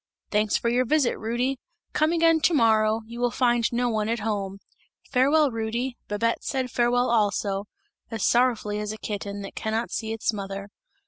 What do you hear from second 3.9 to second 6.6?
at home. Farewell, Rudy!' Babette